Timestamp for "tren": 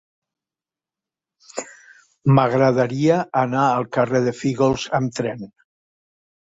5.21-5.51